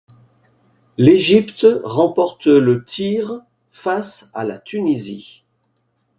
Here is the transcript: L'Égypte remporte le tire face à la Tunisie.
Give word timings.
L'Égypte 0.97 1.67
remporte 1.83 2.47
le 2.47 2.83
tire 2.83 3.43
face 3.71 4.31
à 4.33 4.43
la 4.43 4.57
Tunisie. 4.57 5.43